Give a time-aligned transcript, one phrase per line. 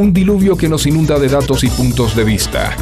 [0.00, 2.76] Un diluvio que nos inunda de datos y puntos de vista,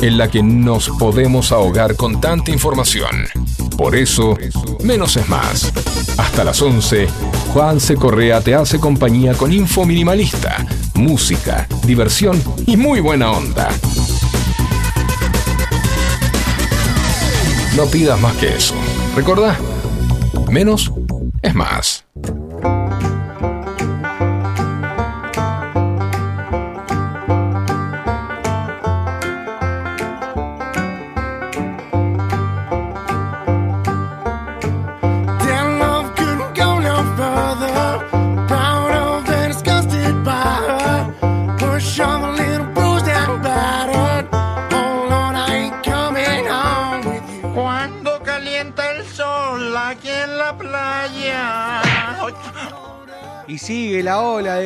[0.00, 3.28] en la que nos podemos ahogar con tanta información.
[3.76, 4.38] Por eso,
[4.82, 5.70] menos es más.
[6.16, 7.06] Hasta las 11,
[7.52, 7.96] Juan C.
[7.96, 13.68] Correa te hace compañía con info minimalista, música, diversión y muy buena onda.
[17.76, 18.74] No pidas más que eso.
[19.14, 19.58] Recordá,
[20.48, 20.94] menos
[21.42, 22.01] es más.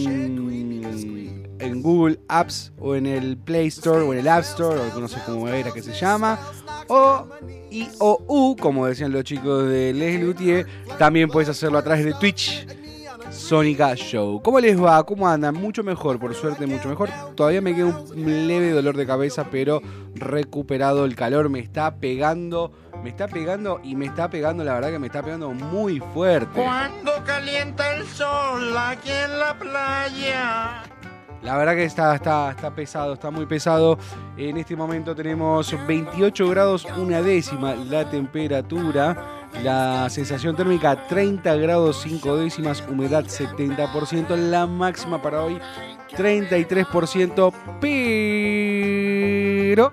[1.59, 5.09] en Google Apps o en el Play Store o en el App Store o no
[5.09, 6.39] sé cómo era que se llama.
[6.89, 7.27] O
[7.71, 10.67] I o U como decían los chicos de Les Luthier
[10.99, 12.67] también puedes hacerlo a través de Twitch
[13.49, 14.43] Sónica Show.
[14.43, 15.03] ¿Cómo les va?
[15.05, 15.55] ¿Cómo andan?
[15.55, 17.09] Mucho mejor, por suerte, mucho mejor.
[17.35, 19.81] Todavía me queda un leve dolor de cabeza, pero
[20.15, 21.49] recuperado el calor.
[21.49, 22.71] Me está pegando,
[23.03, 26.61] me está pegando y me está pegando, la verdad que me está pegando muy fuerte.
[26.61, 30.83] Cuando calienta el sol aquí en la playa.
[31.43, 33.99] La verdad que está, está, está pesado, está muy pesado.
[34.37, 39.38] En este momento tenemos 28 grados, una décima la temperatura.
[39.63, 45.59] La sensación térmica 30 grados 5 décimas, humedad 70%, la máxima para hoy
[46.17, 49.93] 33%, pero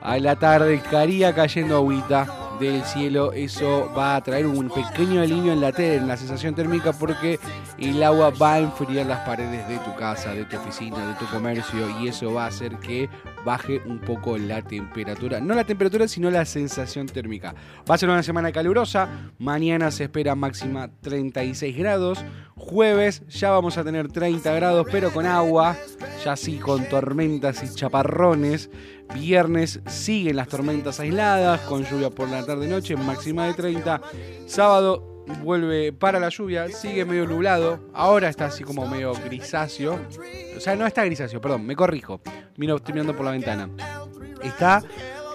[0.00, 5.52] a la tarde estaría cayendo agüita del cielo, eso va a traer un pequeño alivio
[5.52, 7.38] en la, en la sensación térmica porque
[7.78, 11.26] el agua va a enfriar las paredes de tu casa, de tu oficina, de tu
[11.26, 13.08] comercio y eso va a hacer que
[13.44, 15.40] baje un poco la temperatura.
[15.40, 17.54] No la temperatura, sino la sensación térmica.
[17.88, 19.08] Va a ser una semana calurosa,
[19.38, 22.24] mañana se espera máxima 36 grados,
[22.56, 25.76] jueves ya vamos a tener 30 grados pero con agua,
[26.24, 28.70] ya sí con tormentas y chaparrones.
[29.14, 34.00] Viernes siguen las tormentas aisladas, con lluvia por la tarde-noche, máxima de 30.
[34.46, 37.80] Sábado vuelve para la lluvia, sigue medio nublado.
[37.94, 39.98] Ahora está así como medio grisáceo.
[40.56, 42.20] O sea, no está grisáceo, perdón, me corrijo.
[42.56, 43.70] Miro, estoy mirando por la ventana.
[44.42, 44.82] Está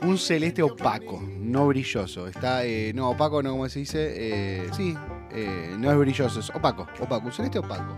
[0.01, 2.27] un celeste opaco, no brilloso.
[2.27, 4.13] Está, eh, no, opaco no, como se dice.
[4.15, 4.95] eh, sí,
[5.31, 7.95] eh, no es brilloso, es opaco, opaco, un celeste opaco.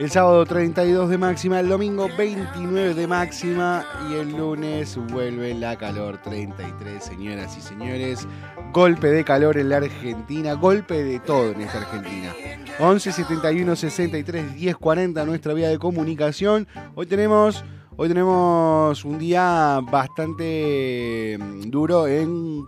[0.00, 5.76] El sábado 32 de máxima, el domingo 29 de máxima y el lunes vuelve la
[5.76, 8.26] calor 33, señoras y señores.
[8.72, 12.34] Golpe de calor en la Argentina, golpe de todo en esta Argentina.
[12.78, 16.66] 11 71 63 10 40 nuestra vía de comunicación.
[16.94, 17.62] Hoy tenemos
[18.02, 22.06] Hoy tenemos un día bastante mm, duro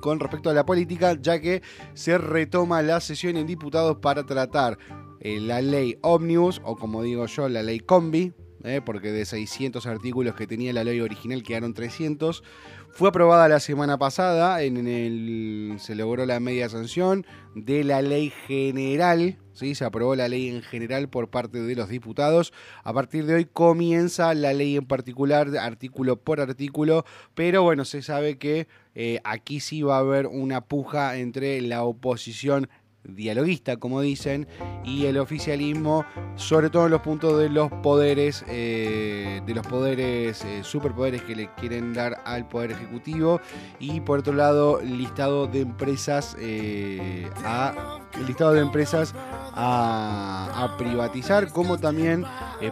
[0.03, 1.63] con respecto a la política, ya que
[1.95, 4.77] se retoma la sesión en diputados para tratar
[5.25, 8.33] eh, la ley Omnibus, o como digo yo, la ley Combi,
[8.65, 12.43] eh, porque de 600 artículos que tenía la ley original quedaron 300.
[12.91, 17.25] Fue aprobada la semana pasada, en el, se logró la media sanción
[17.55, 19.75] de la ley general, ¿sí?
[19.75, 22.53] se aprobó la ley en general por parte de los diputados.
[22.83, 28.03] A partir de hoy comienza la ley en particular, artículo por artículo, pero bueno, se
[28.03, 32.69] sabe que eh, aquí sí va a haber una puja entre la oposición
[33.05, 34.47] dialoguista, como dicen,
[34.85, 36.05] y el oficialismo,
[36.37, 41.35] sobre todo en los puntos de los poderes, eh, de los poderes, eh, superpoderes que
[41.35, 43.41] le quieren dar al poder ejecutivo,
[43.79, 49.15] y por otro lado, listado de empresas eh, a listado de empresas
[49.55, 52.25] a, a privatizar, como también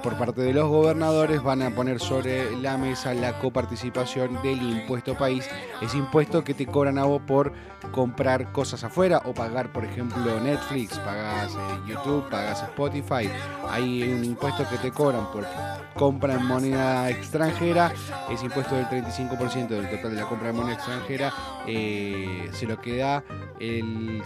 [0.02, 5.16] por parte de los gobernadores van a poner sobre la mesa la coparticipación del impuesto
[5.16, 5.48] país,
[5.80, 7.52] ese impuesto que te cobran a vos por
[7.90, 11.56] comprar cosas afuera o pagar, por ejemplo, Netflix, pagas
[11.86, 13.28] YouTube, pagas Spotify.
[13.68, 15.46] Hay un impuesto que te cobran por
[15.94, 17.92] compra en moneda extranjera.
[18.30, 21.32] Ese impuesto del 35% del total de la compra de moneda extranjera
[21.66, 23.24] eh, se lo queda
[23.58, 24.22] el,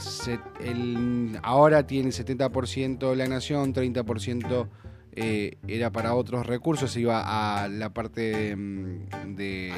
[0.60, 4.68] el- ahora tiene 70% la nación, 30%
[5.16, 9.72] eh, era para otros recursos, iba a la parte mm, de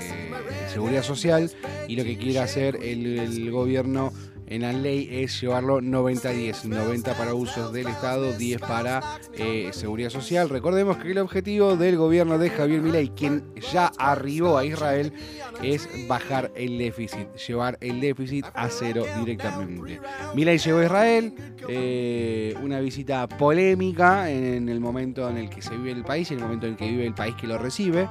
[0.73, 1.51] seguridad social
[1.89, 4.12] y lo que quiere hacer el gobierno
[4.47, 6.65] en la ley es llevarlo 90-10.
[6.65, 9.03] 90 para usos del Estado, 10 para
[9.35, 10.49] eh, seguridad social.
[10.49, 15.13] Recordemos que el objetivo del gobierno de Javier Milei, quien ya arribó a Israel,
[15.63, 20.01] es bajar el déficit, llevar el déficit a cero directamente.
[20.35, 21.35] Milei llegó a Israel,
[21.69, 26.35] eh, una visita polémica en el momento en el que se vive el país y
[26.35, 28.09] en el momento en el que vive el país que lo recibe.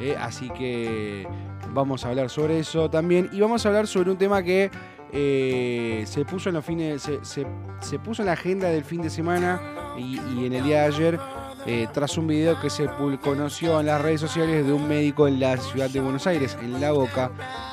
[0.00, 1.26] eh, así que
[1.72, 4.70] vamos a hablar sobre eso también y vamos a hablar sobre un tema que
[5.12, 9.10] eh, se puso en los fines, se, se- puso en la agenda del fin de
[9.10, 9.60] semana
[9.96, 10.16] y,
[10.46, 11.20] en el día de ayer
[11.66, 12.88] eh, tras un video que se
[13.22, 16.80] conoció en las redes sociales de un médico en la ciudad de Buenos Aires, en
[16.80, 17.30] La Boca,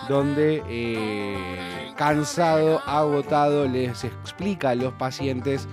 [0.08, 5.68] donde eh, cansado, agotado, les explica a los pacientes,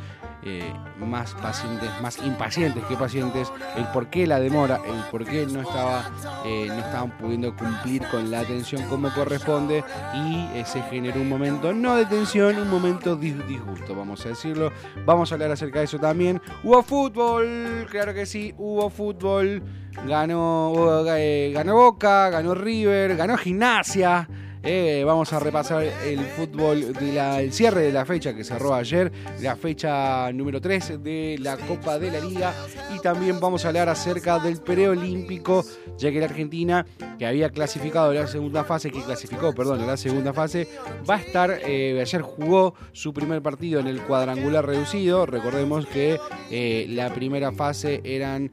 [0.48, 5.44] eh, más pacientes, más impacientes que pacientes, el por qué la demora, el por qué
[5.44, 6.08] no, estaba,
[6.44, 9.82] eh, no estaban pudiendo cumplir con la atención como corresponde
[10.14, 14.28] y eh, se generó un momento no de tensión, un momento de disgusto, vamos a
[14.28, 14.70] decirlo.
[15.04, 16.40] Vamos a hablar acerca de eso también.
[16.62, 19.62] Hubo fútbol, claro que sí, hubo fútbol.
[20.06, 24.28] Ganó, eh, ganó Boca, ganó River, ganó Gimnasia.
[24.68, 29.54] Eh, vamos a repasar el fútbol del cierre de la fecha que cerró ayer, la
[29.54, 32.52] fecha número 3 de la Copa de la Liga.
[32.92, 35.64] Y también vamos a hablar acerca del preolímpico,
[35.96, 36.84] ya que la Argentina,
[37.16, 40.66] que había clasificado la segunda fase, que clasificó, perdón, la segunda fase,
[41.08, 45.26] va a estar, eh, ayer jugó su primer partido en el cuadrangular reducido.
[45.26, 46.18] Recordemos que
[46.50, 48.50] eh, la primera fase eran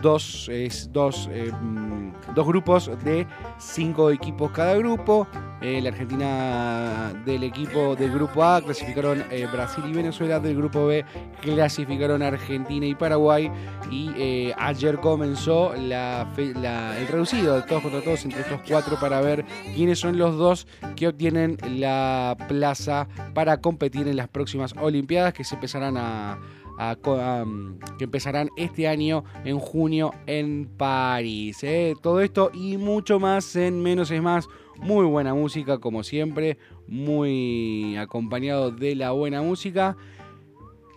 [0.00, 0.48] dos,
[0.90, 3.26] dos, mm, dos grupos de
[3.58, 5.07] cinco equipos cada grupo.
[5.62, 10.86] Eh, la Argentina del equipo del grupo A clasificaron eh, Brasil y Venezuela, del grupo
[10.86, 11.02] B
[11.40, 13.50] clasificaron Argentina y Paraguay.
[13.90, 15.90] Y eh, ayer comenzó el
[17.08, 21.08] reducido de todos contra todos entre estos cuatro para ver quiénes son los dos que
[21.08, 26.38] obtienen la plaza para competir en las próximas Olimpiadas que se empezarán a,
[27.46, 31.64] mm, que empezarán este año en junio en París.
[32.02, 34.46] Todo esto y mucho más en Menos es Más.
[34.78, 39.96] Muy buena música, como siempre, muy acompañado de la buena música.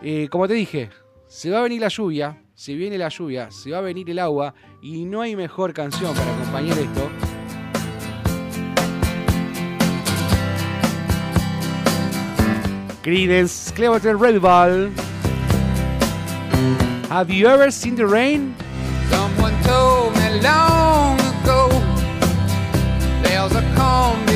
[0.01, 0.89] Eh, como te dije,
[1.27, 4.19] se va a venir la lluvia, se viene la lluvia, se va a venir el
[4.19, 7.09] agua y no hay mejor canción para acompañar esto.
[13.01, 14.91] Creedence Clearwater Revival.
[17.09, 18.55] Have you ever seen the rain?
[19.09, 20.39] Someone told me
[23.55, 24.30] a calm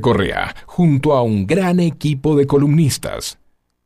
[0.00, 3.38] Correa, junto a un gran equipo de columnistas,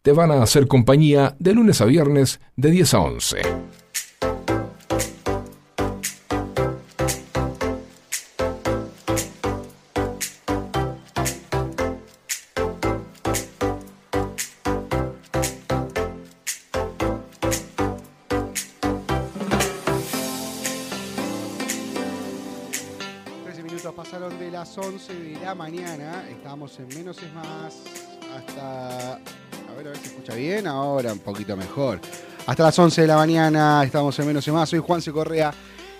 [0.02, 3.42] te van a hacer compañía de lunes a viernes de 10 a 11.
[25.06, 26.24] 12 de la mañana.
[26.30, 27.82] Estamos en Menos es Más
[28.34, 29.14] hasta...
[29.16, 30.66] A ver, a ver si escucha bien.
[30.66, 32.00] Ahora un poquito mejor.
[32.46, 34.68] Hasta las 11 de la mañana estamos en Menos es Más.
[34.70, 35.12] Soy Juan C.
[35.12, 35.52] Correa.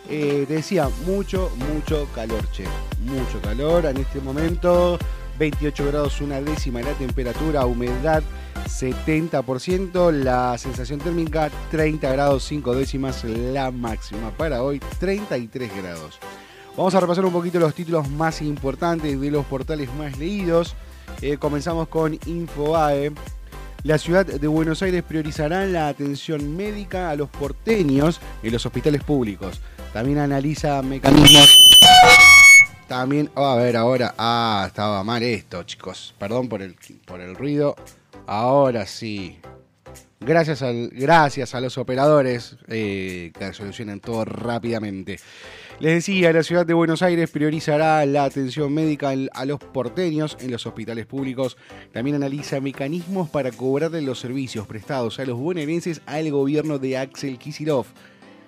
[0.09, 2.65] Eh, te decía, mucho, mucho calor, che.
[3.01, 4.99] Mucho calor en este momento.
[5.39, 8.23] 28 grados, una décima la temperatura, humedad
[8.67, 14.31] 70%, la sensación térmica 30 grados, 5 décimas la máxima.
[14.31, 16.21] Para hoy 33 grados.
[16.77, 20.75] Vamos a repasar un poquito los títulos más importantes de los portales más leídos.
[21.23, 23.13] Eh, comenzamos con Infobae.
[23.85, 29.05] La ciudad de Buenos Aires priorizará la atención médica a los porteños en los hospitales
[29.05, 29.61] públicos.
[29.93, 31.49] También analiza mecanismos.
[32.89, 34.13] También, oh, a ver, ahora.
[34.19, 36.13] Ah, estaba mal esto, chicos.
[36.19, 36.75] Perdón por el,
[37.07, 37.77] por el ruido.
[38.27, 39.39] Ahora sí.
[40.19, 45.21] Gracias, al, gracias a los operadores eh, que solucionan todo rápidamente.
[45.81, 50.53] Les decía, la ciudad de Buenos Aires priorizará la atención médica a los porteños en
[50.53, 51.57] los hospitales públicos.
[51.93, 57.39] También analiza mecanismos para cobrarle los servicios prestados a los bonaerenses al gobierno de Axel
[57.39, 57.87] Kisilov.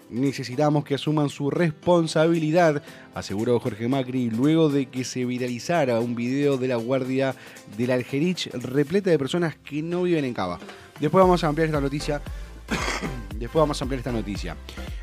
[0.08, 2.80] Necesitamos que asuman su responsabilidad,
[3.12, 7.34] aseguró Jorge Macri luego de que se viralizara un video de la guardia
[7.76, 10.60] del Algerich repleta de personas que no viven en Cava.
[11.00, 12.22] Después vamos a ampliar esta noticia.
[13.38, 14.56] Después vamos a ampliar esta noticia.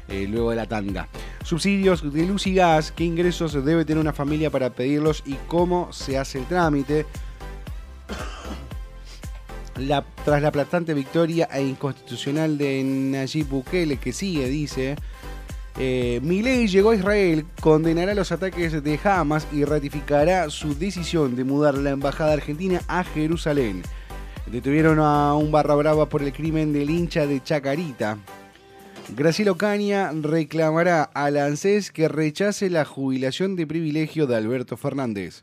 [0.07, 1.07] eh, luego de la tanda.
[1.43, 2.91] Subsidios de luz y gas.
[2.91, 7.05] ¿Qué ingresos debe tener una familia para pedirlos y cómo se hace el trámite?
[10.25, 14.95] Tras la aplastante victoria e inconstitucional de Nayib Bukele, que sigue, dice,
[15.79, 21.43] eh, Milei llegó a Israel, condenará los ataques de Hamas y ratificará su decisión de
[21.43, 23.81] mudar la embajada argentina a Jerusalén.
[24.53, 28.19] Detuvieron a un barra brava por el crimen del hincha de Chacarita.
[29.17, 35.41] Graciela Ocaña reclamará al ANSES que rechace la jubilación de privilegio de Alberto Fernández.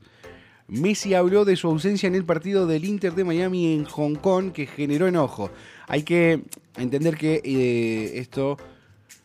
[0.68, 4.52] Messi habló de su ausencia en el partido del Inter de Miami en Hong Kong
[4.52, 5.50] que generó enojo.
[5.88, 6.44] Hay que
[6.76, 8.58] entender que eh, esto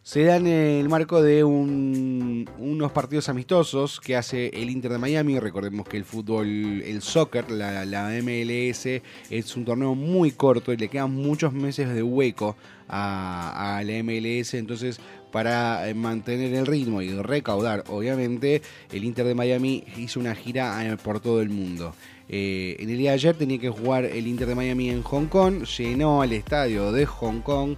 [0.06, 5.00] se da en el marco de un- unos partidos amistosos que hace el Inter de
[5.00, 5.40] Miami.
[5.40, 6.48] Recordemos que el fútbol,
[6.86, 12.04] el soccer, la, MLS, es un torneo muy corto y le quedan muchos meses de
[12.04, 12.56] hueco
[12.88, 14.54] a, a la MLS.
[14.54, 15.00] Entonces,
[15.32, 18.62] para eh, mantener el ritmo y recaudar, obviamente,
[18.94, 21.96] el Inter de Miami hizo una gira eh, por todo el mundo.
[22.30, 25.26] Eh, en el día de ayer tenía que jugar el Inter de Miami en Hong
[25.26, 27.76] Kong, llenó el estadio de Hong Kong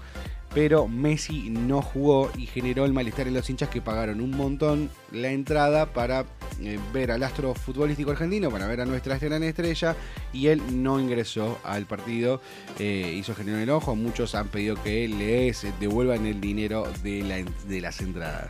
[0.58, 4.90] pero Messi no jugó y generó el malestar en los hinchas que pagaron un montón
[5.12, 6.26] la entrada para
[6.60, 9.96] eh, ver al astro futbolístico argentino, para ver a nuestra gran estrella,
[10.34, 12.42] y él no ingresó al partido,
[12.80, 17.46] eh, hizo generar enojo, muchos han pedido que les devuelvan el dinero de,
[17.80, 18.50] las entradas.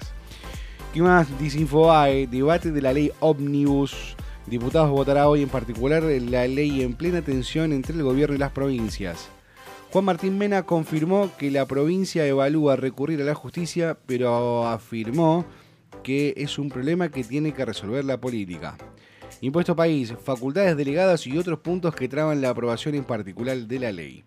[0.93, 1.27] ¿Qué más?
[1.37, 4.15] Disinfobae, debate de la ley Omnibus.
[4.45, 8.51] Diputados votará hoy en particular la ley en plena tensión entre el gobierno y las
[8.51, 9.27] provincias.
[9.91, 15.45] Juan Martín Mena confirmó que la provincia evalúa recurrir a la justicia, pero afirmó
[16.03, 18.77] que es un problema que tiene que resolver la política.
[19.39, 23.91] Impuesto país, facultades delegadas y otros puntos que traban la aprobación en particular de la
[23.93, 24.23] ley.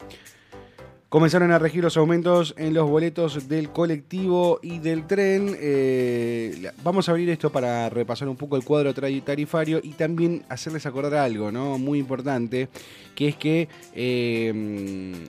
[1.10, 5.56] Comenzaron a regir los aumentos en los boletos del colectivo y del tren.
[5.58, 10.86] Eh, vamos a abrir esto para repasar un poco el cuadro tarifario y también hacerles
[10.86, 11.78] acordar algo ¿no?
[11.78, 12.68] muy importante,
[13.16, 15.26] que es que eh,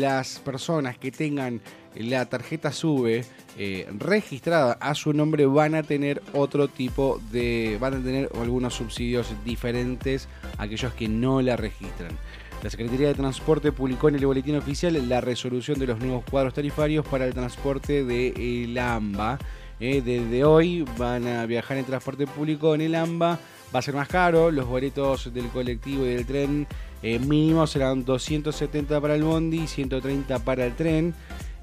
[0.00, 1.60] las personas que tengan
[1.94, 3.26] la tarjeta SUBE
[3.58, 7.76] eh, registrada a su nombre van a tener otro tipo de...
[7.78, 12.16] van a tener algunos subsidios diferentes a aquellos que no la registran.
[12.62, 16.54] La Secretaría de Transporte publicó en el boletín oficial la resolución de los nuevos cuadros
[16.54, 19.38] tarifarios para el transporte de el AMBA.
[19.78, 23.38] Eh, desde hoy van a viajar en transporte público en el AMBA.
[23.72, 24.50] Va a ser más caro.
[24.50, 26.66] Los boletos del colectivo y del tren
[27.00, 31.14] eh, mínimo serán 270 para el bondi y 130 para el tren.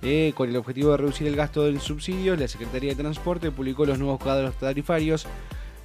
[0.01, 3.85] Eh, con el objetivo de reducir el gasto del subsidio, la Secretaría de Transporte publicó
[3.85, 5.27] los nuevos cuadros tarifarios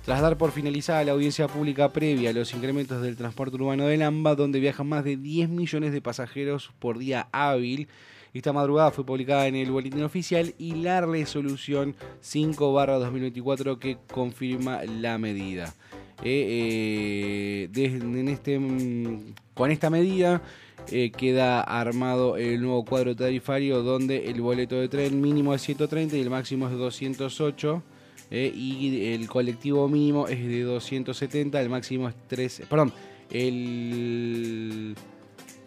[0.05, 4.03] tras dar por finalizada la audiencia pública previa a los incrementos del transporte urbano del
[4.03, 7.89] AMBA, donde viajan más de 10 millones de pasajeros por día hábil.
[8.33, 14.85] Esta madrugada fue publicada en el boletín oficial y la resolución 5 2024 que confirma
[14.85, 15.75] la medida.
[16.23, 20.43] eh, eh, en este, mm, con esta medida
[20.91, 26.17] eh, queda armado el nuevo cuadro tarifario donde el boleto de tren mínimo es 130
[26.17, 27.83] y el máximo es 208.
[28.31, 32.63] Eh, y el colectivo mínimo es de 270, el máximo es 3.
[32.69, 32.93] Perdón,
[33.31, 34.95] el.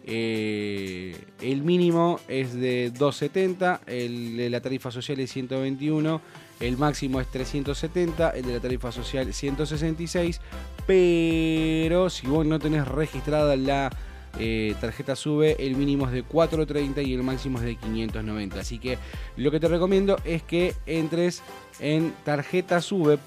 [0.06, 6.20] eh, el mínimo es de 270, el de la tarifa social es 121,
[6.60, 10.40] el máximo es 370, el de la tarifa social 166,
[10.86, 13.90] pero si vos no tenés registrada la
[14.38, 18.58] eh, tarjeta SUBE, el mínimo es de 430 y el máximo es de 590.
[18.58, 18.98] Así que
[19.36, 21.42] lo que te recomiendo es que entres
[21.80, 23.18] en tarjetasube.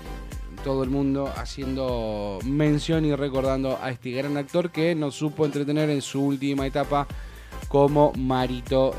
[0.65, 5.91] todo el mundo haciendo mención y recordando a este gran actor que nos supo entretener
[5.91, 7.09] en su última etapa
[7.67, 8.95] como Marito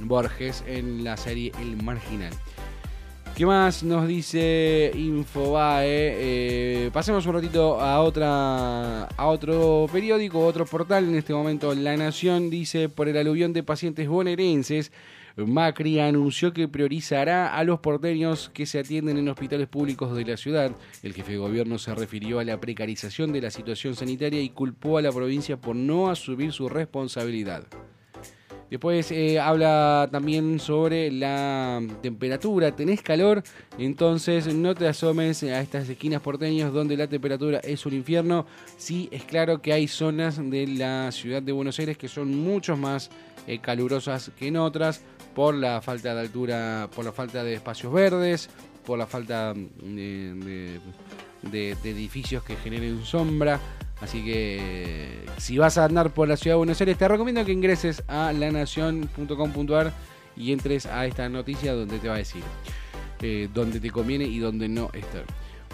[0.00, 2.32] Borges en la serie El Marginal.
[3.40, 5.86] ¿Qué más nos dice Infobae?
[5.86, 11.08] Eh, pasemos un ratito a otra a otro periódico, otro portal.
[11.08, 14.92] En este momento La Nación dice por el aluvión de pacientes bonaerenses.
[15.36, 20.36] Macri anunció que priorizará a los porteños que se atienden en hospitales públicos de la
[20.36, 20.72] ciudad.
[21.02, 24.98] El jefe de gobierno se refirió a la precarización de la situación sanitaria y culpó
[24.98, 27.64] a la provincia por no asumir su responsabilidad.
[28.70, 32.70] Después eh, habla también sobre la temperatura.
[32.74, 33.42] ¿Tenés calor?
[33.78, 38.46] Entonces no te asomes a estas esquinas porteñas donde la temperatura es un infierno.
[38.76, 42.76] Sí, es claro que hay zonas de la ciudad de Buenos Aires que son mucho
[42.76, 43.10] más
[43.46, 45.02] eh, calurosas que en otras
[45.34, 48.50] por la falta de altura, por la falta de espacios verdes,
[48.86, 50.80] por la falta mm, de, de-
[51.50, 53.58] de- de edificios que generen sombra.
[54.00, 57.52] Así que si vas a andar por la ciudad de Buenos Aires, te recomiendo que
[57.52, 59.92] ingreses a lanación.com.ar
[60.36, 62.42] y entres a esta noticia donde te va a decir
[63.20, 65.24] eh, dónde te conviene y dónde no estar.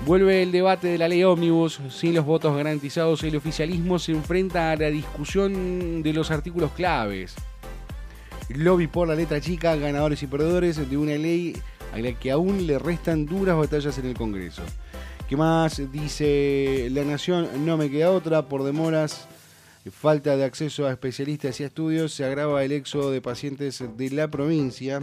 [0.04, 1.80] Vuelve el debate de la ley ómnibus.
[1.90, 7.34] Sin los votos garantizados, el oficialismo se enfrenta a la discusión de los artículos claves.
[8.48, 11.56] Lobby por la letra chica, ganadores y perdedores de una ley
[11.92, 14.62] a la que aún le restan duras batallas en el Congreso.
[15.28, 17.66] ¿Qué más dice La Nación?
[17.66, 19.26] No me queda otra, por demoras,
[19.90, 24.30] falta de acceso a especialistas y estudios, se agrava el éxodo de pacientes de la
[24.30, 25.00] provincia.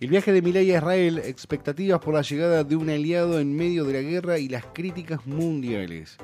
[0.00, 3.84] El viaje de Milei a Israel, expectativas por la llegada de un aliado en medio
[3.84, 6.16] de la guerra y las críticas mundiales.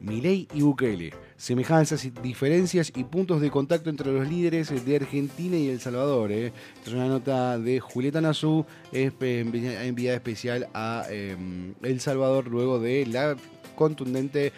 [0.00, 5.68] Milei y Bukele, semejanzas diferencias y puntos de contacto entre los líderes de Argentina y
[5.68, 6.32] El Salvador.
[6.32, 6.52] ¿eh?
[6.86, 11.36] Es una nota de Julieta Nazú, eh, envi- enviada especial a eh,
[11.82, 13.36] El Salvador luego de la
[13.76, 14.52] contundente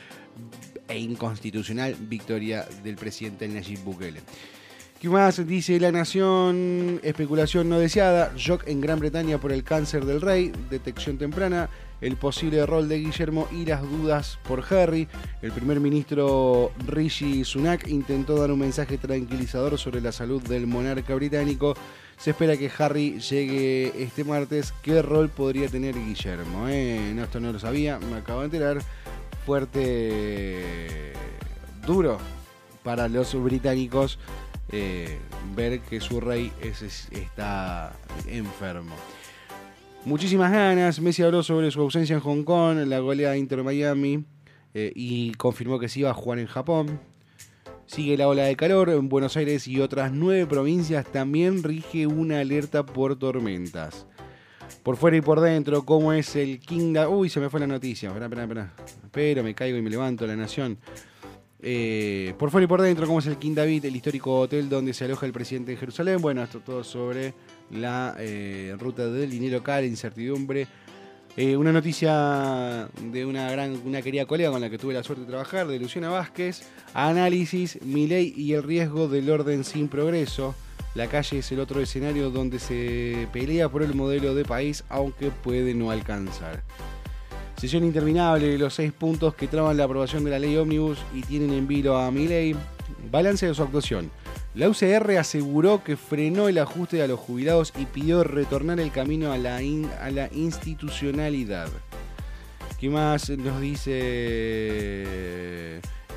[0.89, 4.21] e inconstitucional victoria del presidente Nayib Bukele.
[5.01, 7.01] ¿Qué más dice La Nación?
[7.03, 8.33] Especulación no deseada.
[8.37, 10.53] Shock en Gran Bretaña por el cáncer del rey.
[10.71, 11.69] Detección temprana.
[12.03, 15.09] El posible rol de Guillermo y las dudas por Harry.
[15.41, 21.15] El primer ministro Rishi Sunak intentó dar un mensaje tranquilizador sobre la salud del monarca
[21.15, 21.75] británico.
[22.19, 24.75] Se espera que Harry llegue este martes.
[24.83, 26.69] ¿Qué rol podría tener Guillermo?
[26.69, 27.13] eh?
[27.15, 28.79] No, esto no lo sabía, me acabo de enterar.
[29.47, 31.13] Fuerte,
[31.87, 32.19] duro
[32.83, 34.19] para los británicos
[34.71, 35.19] eh,
[35.55, 37.93] ver que su rey es- es- está
[38.27, 38.95] enfermo.
[40.05, 41.01] Muchísimas ganas.
[41.01, 44.25] Messi habló sobre su ausencia en Hong Kong, la goleada Inter Miami
[44.75, 46.99] eh, y confirmó que sí iba a jugar en Japón.
[47.87, 51.07] Sigue la ola de calor en Buenos Aires y otras nueve provincias.
[51.07, 54.07] También rige una alerta por tormentas.
[54.83, 57.15] Por fuera y por dentro, ¿cómo es el Kingdom?
[57.15, 58.09] Uy, se me fue la noticia.
[58.09, 58.73] Espera, espera, espera.
[59.13, 60.79] Pero me caigo y me levanto, la nación.
[61.65, 64.93] Eh, por fuera y por dentro, cómo es el King David, el histórico hotel donde
[64.93, 66.21] se aloja el presidente de Jerusalén.
[66.21, 67.35] Bueno, esto todo sobre
[67.71, 70.67] la eh, ruta del dinero local, incertidumbre.
[71.37, 75.23] Eh, una noticia de una gran, una querida colega con la que tuve la suerte
[75.23, 76.63] de trabajar, de Luciana Vázquez.
[76.95, 80.55] Análisis, mi ley y el riesgo del orden sin progreso.
[80.95, 85.31] La calle es el otro escenario donde se pelea por el modelo de país, aunque
[85.31, 86.65] puede no alcanzar.
[87.57, 91.23] Sesión interminable de los seis puntos que traban la aprobación de la ley ómnibus y
[91.23, 92.57] tienen en vilo a Milei.
[93.11, 94.11] Balance de su actuación.
[94.55, 99.33] La UCR aseguró que frenó el ajuste a los jubilados y pidió retornar el camino
[99.33, 101.69] a la, a la institucionalidad.
[102.79, 105.07] ¿Qué más nos dice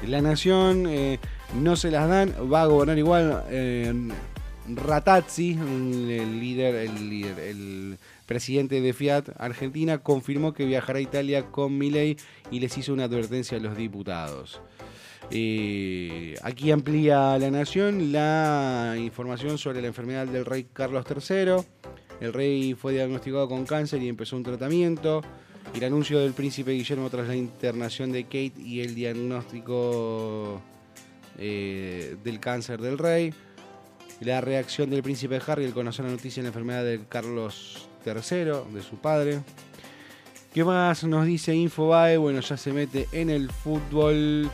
[0.08, 0.86] la nación?
[0.88, 1.20] Eh,
[1.62, 3.44] no se las dan, va a gobernar igual.
[3.50, 3.94] eh,
[4.68, 11.52] Ratazzi, el líder, el líder, el presidente de Fiat Argentina, confirmó que viajará a Italia
[11.52, 12.18] con Milei
[12.52, 14.62] y les hizo una advertencia a los diputados.
[15.32, 21.66] Eh, aquí amplía la nación la información sobre la enfermedad del rey Carlos III.
[22.22, 25.22] El rey fue diagnosticado con cáncer y empezó un tratamiento.
[25.74, 30.62] El anuncio del príncipe Guillermo tras la internación de Kate y el diagnóstico
[31.38, 33.34] eh, del cáncer del rey.
[34.22, 38.74] La reacción del príncipe Harry al conocer la noticia de la enfermedad de Carlos III,
[38.74, 39.40] de su padre.
[40.54, 42.18] ¿Qué más nos dice Infobae?
[42.18, 44.50] Bueno, ya se mete en el fútbol.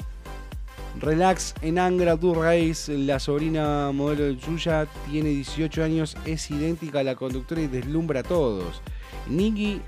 [0.99, 6.99] Relax en Angra do Reis, la sobrina modelo de Yuya, tiene 18 años, es idéntica
[6.99, 8.81] a la conductora y deslumbra a todos.
[9.29, 9.79] Nicky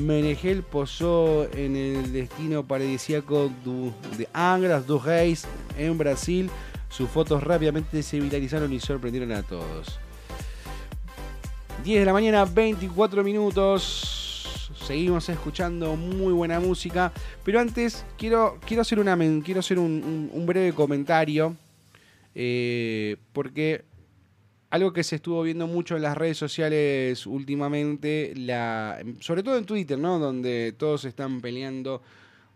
[0.00, 5.46] Menegel posó en el destino paradisíaco du- de Angra do Reis
[5.78, 6.50] en Brasil.
[6.90, 9.98] Sus fotos rápidamente se viralizaron y sorprendieron a todos.
[11.84, 14.70] 10 de la mañana, 24 minutos.
[14.86, 17.12] Seguimos escuchando muy buena música.
[17.44, 21.54] Pero antes quiero, quiero hacer, una, quiero hacer un, breve comentario.
[22.34, 23.84] eh, porque
[24.70, 28.32] algo que se estuvo viendo mucho en las redes sociales últimamente,
[29.20, 30.18] sobre todo en Twitter, ¿no?
[30.18, 32.00] Donde todos están peleando,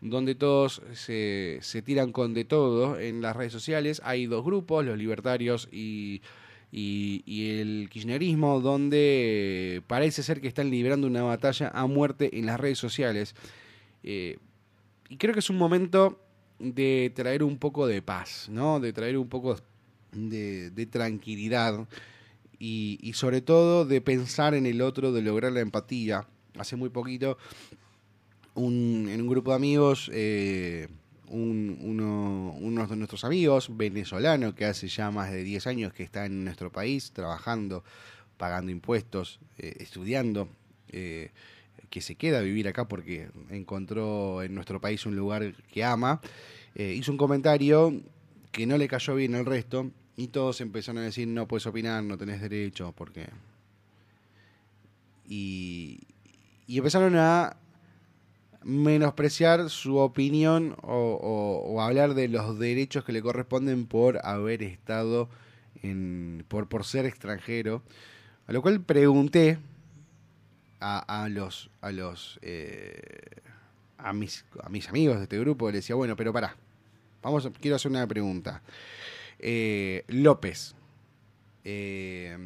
[0.01, 4.01] donde todos se, se tiran con de todo en las redes sociales.
[4.05, 6.23] Hay dos grupos, los libertarios y,
[6.71, 12.61] y, el kirchnerismo, donde parece ser que están librando una batalla a muerte en las
[12.61, 13.35] redes sociales.
[14.03, 14.39] Eh,
[15.09, 16.21] y creo que es un momento
[16.59, 18.81] de traer un poco de paz, ¿no?
[18.81, 19.57] De traer un poco
[20.13, 21.87] de, tranquilidad
[22.59, 26.27] y, y sobre todo de pensar en el otro, de lograr la empatía.
[26.59, 27.39] Hace muy poquito,
[28.55, 30.89] un- en un grupo de amigos, eh,
[31.31, 31.79] un-
[32.61, 36.45] uno, de nuestros amigos, venezolano, que hace ya más de 10 años que está en
[36.45, 37.85] nuestro país, trabajando,
[38.37, 40.49] pagando impuestos, eh, estudiando,
[40.91, 41.31] eh,
[41.91, 46.21] que se queda a vivir acá porque encontró en nuestro país un lugar que ama,
[46.75, 48.01] eh, hizo un comentario
[48.53, 52.03] que no le cayó bien al resto y todos empezaron a decir no puedes opinar,
[52.05, 53.29] no tenés derecho, porque...
[55.29, 56.01] Y,
[56.67, 57.57] y empezaron a
[58.63, 65.29] menospreciar su opinión o, hablar de los derechos que le corresponden por haber estado
[65.83, 67.83] en, por, por ser extranjero.
[68.47, 69.59] A lo cual pregunté
[70.81, 73.41] a, los a los eh,
[73.99, 76.57] a mis a mis amigos de este grupo, le decía, bueno, pero pará,
[77.23, 78.63] vamos, quiero hacer una pregunta.
[79.39, 80.75] Eh, López,
[81.65, 82.37] eh,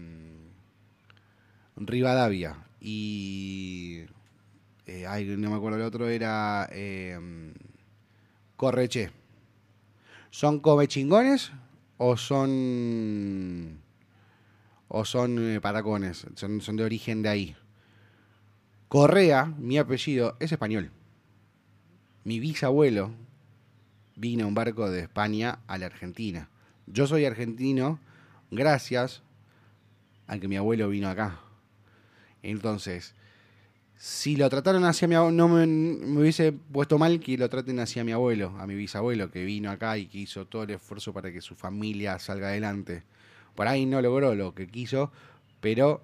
[1.77, 4.05] Rivadavia y
[4.87, 7.19] eh, ay, no me acuerdo el otro era eh,
[8.57, 9.11] Correche.
[10.31, 11.53] ¿Son come chingones
[11.99, 13.81] o son
[14.89, 16.27] o son eh, paracones?
[16.35, 17.57] Son, son de origen de ahí.
[18.89, 20.91] Correa, mi apellido, es español.
[22.25, 23.11] Mi bisabuelo
[24.17, 26.51] vino en un barco de España a la Argentina.
[26.87, 27.99] Yo soy argentino
[28.51, 29.23] gracias
[30.27, 31.41] a que mi abuelo vino acá.
[32.43, 33.15] Entonces,
[34.05, 35.65] si lo trataron hacia mi abuelo, no me,
[36.19, 39.97] hubiese puesto mal que lo traten hacia mi abuelo, a mi bisabuelo, que vino acá
[39.97, 43.05] y que hizo todo el esfuerzo para que su familia salga adelante.
[43.55, 45.13] Por ahí no logró lo que quiso,
[45.61, 46.03] pero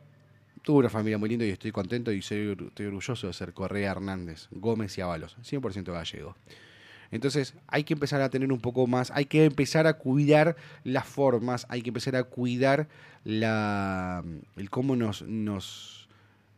[0.62, 2.56] tuvo una familia muy linda y estoy contento y estoy
[2.86, 6.36] orgulloso de ser Correa Hernández, Gómez y Ábalos, 100% gallego.
[7.10, 11.04] Entonces hay que empezar a tener un poco más, hay que empezar a cuidar las
[11.04, 12.86] formas, hay que empezar a cuidar
[13.24, 14.22] la,
[14.54, 16.07] el cómo nos, nos,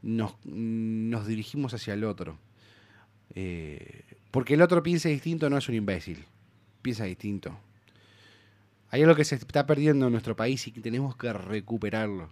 [0.03, 2.39] nos, nos dirigimos hacia el otro.
[3.35, 6.25] Eh, porque el otro piensa distinto no es un imbécil,
[6.83, 7.57] piensa distinto.
[8.91, 12.29] Hay algo que se está perdiendo en nuestro país y que tenemos que recuperarlo,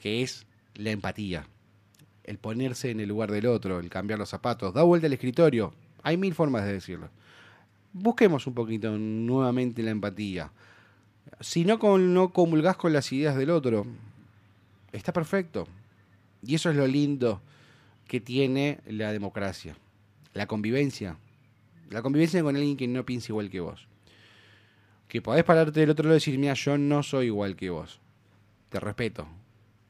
[0.00, 1.46] que es la empatía.
[2.24, 5.74] El ponerse en el lugar del otro, el cambiar los zapatos, da vuelta al escritorio.
[6.02, 7.10] Hay mil formas de decirlo.
[7.92, 10.50] busquemos un poquito nuevamente la empatía.
[11.40, 13.86] Si no, no comulgás con las ideas del otro,
[14.92, 15.66] está perfecto.
[16.46, 17.42] Y eso es lo lindo
[18.06, 19.76] que tiene la democracia,
[20.32, 21.18] la convivencia.
[21.90, 23.86] La convivencia con alguien que no piensa igual que vos.
[25.08, 28.00] Que podés pararte del otro lado y decir, mira, yo no soy igual que vos.
[28.68, 29.26] Te respeto.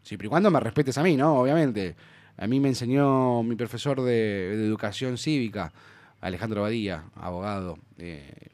[0.02, 1.40] Siempre y cuando me respetes a mí, ¿no?
[1.40, 1.96] Obviamente.
[2.38, 5.72] A mí me enseñó mi profesor de, educación cívica,
[6.20, 7.78] Alejandro Badía, abogado.
[7.98, 8.48] eh,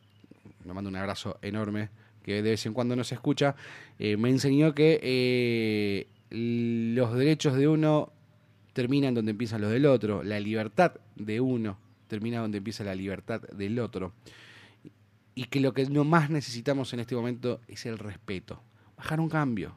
[0.64, 1.90] me mando un abrazo enorme,
[2.22, 3.56] que de vez en cuando nos escucha.
[3.98, 8.10] eh, me enseñó que eh, los derechos de uno
[8.72, 10.22] terminan donde empiezan los del otro.
[10.22, 14.12] La libertad de uno termina donde empieza la libertad del otro.
[15.34, 18.62] Y que lo que no más necesitamos en este momento es el respeto.
[18.96, 19.74] Bajar un cambio.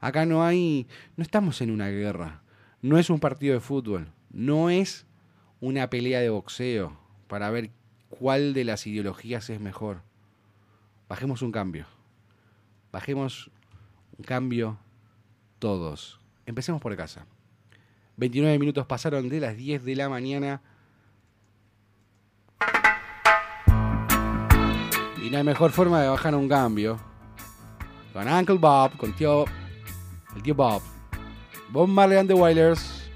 [0.00, 0.86] Acá no hay,
[1.16, 2.42] no estamos en una guerra.
[2.82, 4.08] No es un partido de fútbol.
[4.30, 5.06] No es
[5.60, 7.70] una pelea de boxeo para ver
[8.08, 10.02] cuál de las ideologías es mejor.
[11.08, 11.86] Bajemos un cambio.
[12.92, 13.50] Bajemos
[14.16, 14.78] un cambio
[15.58, 16.18] todos.
[16.46, 17.26] Empecemos por casa.
[18.16, 20.60] 29 minutos pasaron de las 10 de la mañana.
[25.22, 26.98] Y no hay mejor forma de bajar un cambio.
[28.12, 29.44] Con Uncle Bob, con tío.
[30.34, 30.82] El tío Bob.
[31.70, 33.08] Bob Marley and the Wailers.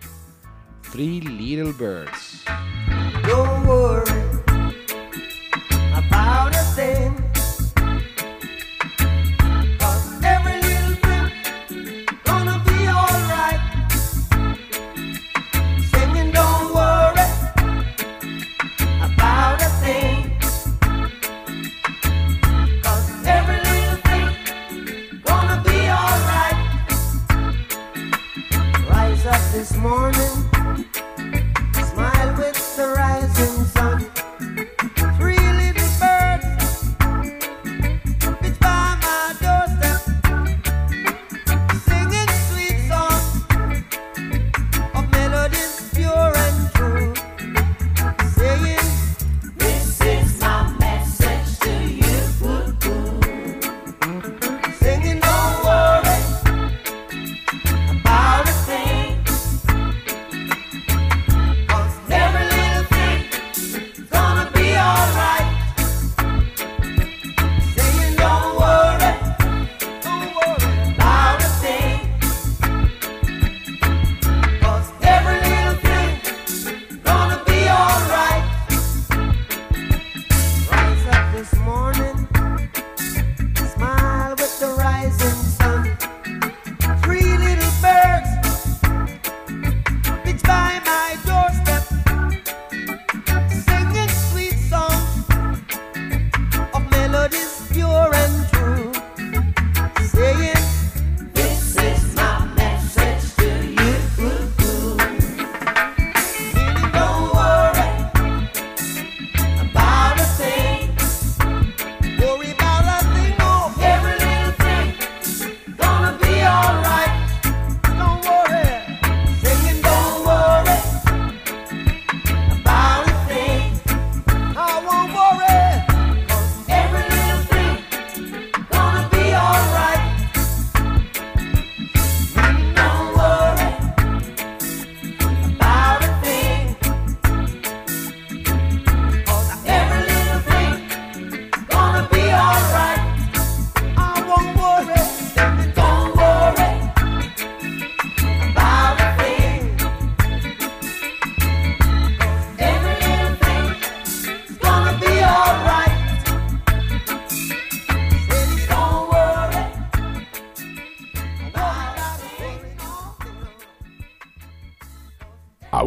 [0.93, 2.45] Three Little Birds.
[3.27, 4.22] Don't worry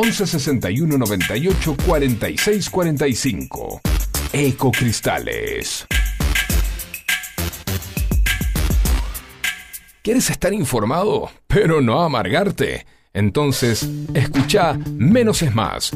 [0.00, 1.76] 11 61 98
[4.32, 5.86] Ecocristales.
[10.00, 12.86] ¿Quieres estar informado, pero no amargarte?
[13.12, 15.90] Entonces, escucha Menos es Más.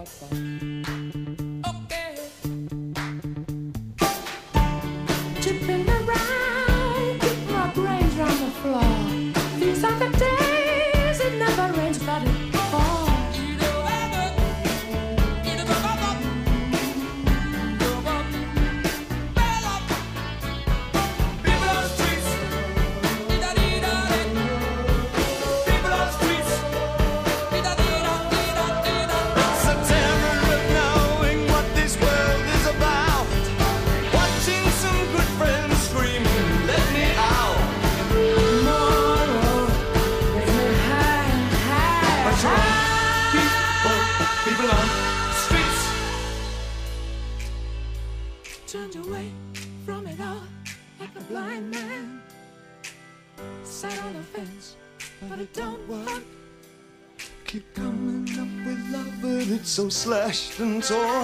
[0.00, 0.49] Bye.
[60.60, 61.19] distance or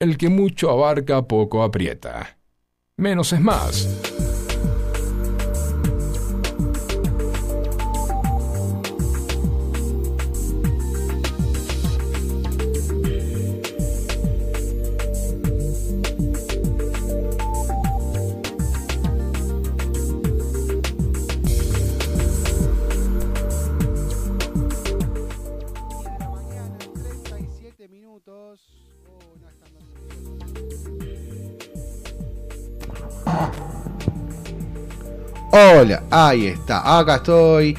[0.00, 2.38] El que mucho abarca poco aprieta.
[2.96, 4.29] Menos es más.
[35.62, 37.76] Hola, ahí está, acá estoy.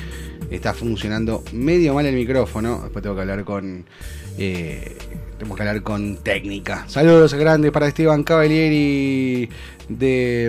[0.51, 2.82] Está funcionando medio mal el micrófono.
[2.84, 3.86] Después tengo que hablar con.
[4.38, 4.97] eh,
[5.39, 6.86] que hablar con técnica.
[6.88, 9.49] Saludos grandes para Esteban Cavalieri,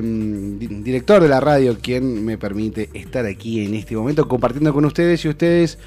[0.03, 4.74] mm, di- director de la radio, quien me permite estar aquí en este momento compartiendo
[4.74, 5.78] con ustedes y ustedes.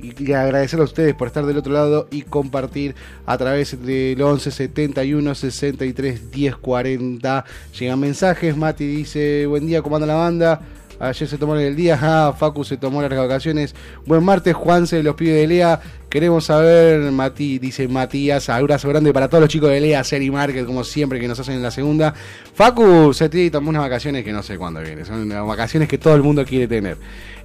[0.00, 4.50] Y agradecer a ustedes por estar del otro lado y compartir a través del 11
[4.50, 7.44] 71 63 10 40.
[7.78, 8.56] Llegan mensajes.
[8.56, 10.60] Mati dice: Buen día, ¿cómo anda la banda?
[11.00, 13.74] Ayer se tomó el día, Facu se tomó largas vacaciones.
[14.04, 15.80] Buen martes, Juanse los pibes de Lea.
[16.08, 20.66] Queremos saber, Mati, dice Matías, abrazo grande para todos los chicos de Lea, Seri Market,
[20.66, 22.14] como siempre, que nos hacen en la segunda.
[22.54, 26.14] Facu se tomó unas vacaciones que no sé cuándo viene, son las vacaciones que todo
[26.14, 26.96] el mundo quiere tener.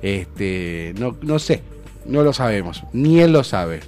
[0.01, 1.61] Este, no, no sé,
[2.05, 3.81] no lo sabemos, ni él lo sabe.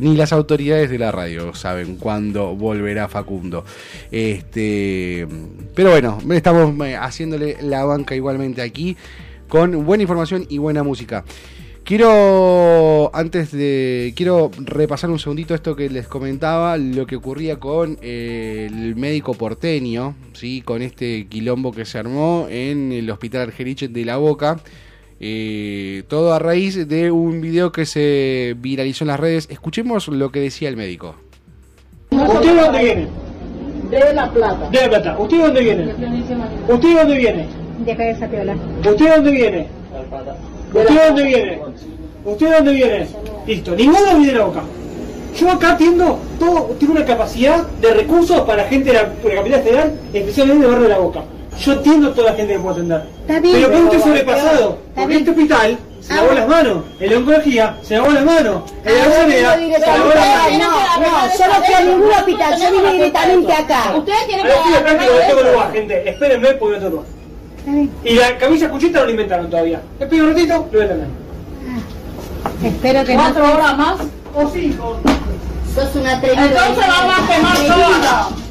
[0.00, 3.64] Ni las autoridades de la radio saben cuándo volverá Facundo.
[4.10, 5.26] Este,
[5.74, 8.96] pero bueno, estamos eh, haciéndole la banca igualmente aquí
[9.48, 11.24] con buena información y buena música.
[11.86, 17.96] Quiero, antes de, quiero repasar un segundito esto que les comentaba, lo que ocurría con
[18.02, 20.62] eh, el médico porteño, ¿sí?
[20.62, 24.58] con este quilombo que se armó en el hospital Argerich de La Boca.
[25.18, 29.48] Eh, todo a raíz de un video que se viralizó en las redes.
[29.50, 31.14] Escuchemos lo que decía el médico.
[32.10, 33.08] ¿Usted de dónde viene?
[33.90, 34.68] De La Plata.
[34.70, 35.18] De La Plata.
[35.18, 35.92] ¿Usted de dónde viene?
[36.68, 37.46] ¿Usted de dónde viene?
[37.84, 38.56] De Calle Sapiola.
[38.78, 39.66] ¿Usted de dónde viene?
[40.74, 41.60] ¿Usted de dónde viene?
[42.24, 43.06] ¿Usted de dónde viene?
[43.46, 44.62] Listo, ninguno viene de la boca.
[45.38, 49.34] Yo acá atiendo todo, tengo una capacidad de recursos para gente de la, de la
[49.36, 51.24] capital federal, especialmente del barrio de la boca.
[51.58, 53.02] Yo atiendo a toda la gente que puedo atender.
[53.26, 54.50] Está bien, pero ¿por pero- usted sobrepasado?
[54.70, 55.18] Está Porque bien.
[55.20, 56.40] este hospital se Ah, lavó bueno.
[56.40, 56.84] las manos.
[57.00, 58.62] En la oncología se lavó las manos.
[58.84, 60.58] En la Ah, sanidad vos se lavó las manos.
[60.58, 63.94] No, no, yo no fui a ningún hospital, yo vine directamente acá.
[63.96, 66.08] Ustedes tienen que acá que lo tengo lugar, gente.
[66.10, 67.86] Espérenme porque no tengo lugar.
[68.04, 69.80] Y la camisa cuchita no la inventaron todavía.
[69.98, 71.06] Les pido un ratito, lo voy a tener.
[72.64, 73.54] Espero que cuatro no.
[73.54, 73.96] horas más.
[74.34, 74.96] O cinco.
[75.74, 76.44] Sos una atrevida.
[76.46, 78.45] Entonces vamos a quemar todo.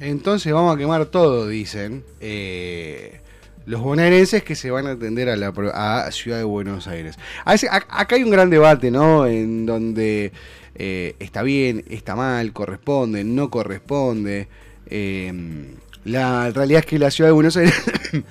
[0.00, 2.04] Entonces vamos a quemar todo, dicen.
[2.20, 3.20] eh,
[3.66, 7.18] los bonaerenses que se van a atender a la a Ciudad de Buenos Aires.
[7.44, 9.26] A acá hay un gran debate, ¿no?
[9.26, 10.32] En donde
[10.74, 14.48] eh, está bien, está mal, corresponde, no corresponde.
[14.86, 15.74] Eh,
[16.04, 17.74] la realidad es que la Ciudad de Buenos Aires...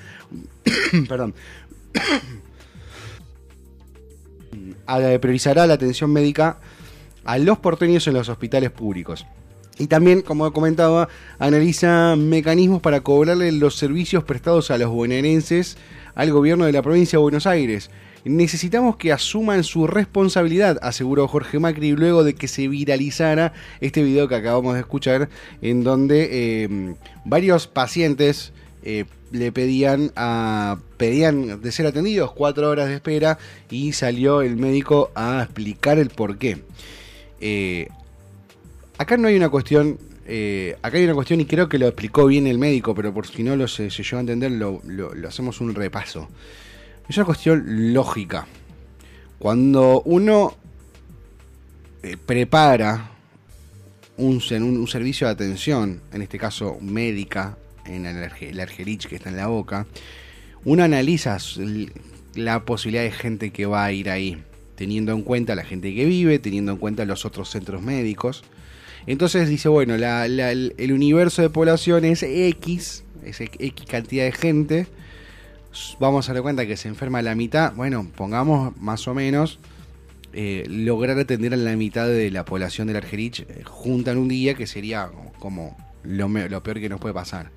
[1.08, 1.36] perdón.
[5.22, 6.58] priorizará la atención médica
[7.26, 9.28] a los porteños en los hospitales públicos.
[9.80, 11.08] Y también, como comentaba,
[11.38, 15.78] analiza mecanismos para cobrarle los servicios prestados a los bonaerenses
[16.16, 17.92] al gobierno de la provincia de Buenos Aires.
[18.26, 24.28] Necesitamos que asuman su responsabilidad, aseguró Jorge Macri luego de que se viralizara este video
[24.28, 25.30] que acabamos de escuchar,
[25.62, 28.52] en donde eh, varios pacientes
[28.84, 33.38] eh, le pedían a pedían de ser atendidos cuatro horas de espera
[33.70, 36.64] y salió el médico a explicar el por qué.
[37.40, 37.90] Eh,
[38.98, 39.98] acá no hay una cuestión.
[40.26, 43.28] eh, acá hay una cuestión y creo que lo explicó bien el médico, pero por
[43.28, 44.82] si no lo se, se llegó a entender, lo,
[45.28, 46.28] hacemos un repaso.
[47.08, 48.46] Es una cuestión lógica.
[49.40, 50.58] Cuando uno
[52.04, 53.12] eh, prepara
[54.18, 59.30] un, un- servicio de atención, en este caso médica, en el, el Argerich que está
[59.30, 59.86] en la boca,
[60.66, 61.38] uno analiza
[62.36, 64.44] la posibilidad de gente que va a ir ahí,
[64.76, 68.44] teniendo en cuenta la gente que vive, teniendo en cuenta los otros centros médicos.
[69.08, 74.32] Entonces dice, bueno, la- la- el universo de población es X, es X cantidad de
[74.32, 74.88] gente.
[76.00, 77.74] Vamos a dar cuenta que se enferma la mitad.
[77.74, 79.60] Bueno, pongamos más o menos
[80.34, 84.28] eh, lograr atender a la mitad de la población del Argerich eh, junta en un
[84.28, 87.50] día, que sería como lo peor que nos puede pasar.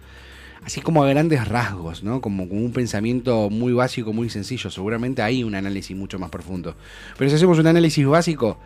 [0.65, 2.21] Así como a grandes rasgos, ¿no?
[2.21, 4.71] Como, como un pensamiento muy básico, muy sencillo.
[4.71, 6.75] Seguramente hay un análisis mucho más profundo.
[7.19, 8.59] Pero si hacemos un análisis básico,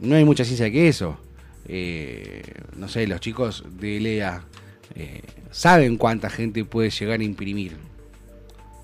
[0.00, 1.18] no hay mucha ciencia que eso.
[1.66, 2.42] Eh,
[2.76, 4.42] no sé, los chicos de LEA
[4.94, 7.76] eh, saben cuánta gente puede llegar a imprimir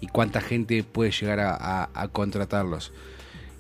[0.01, 2.93] y cuánta gente puede llegar a, contratarlos.